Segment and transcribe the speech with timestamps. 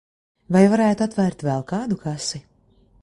[0.55, 2.41] Vai varētu atvērt vēl kādu kasi?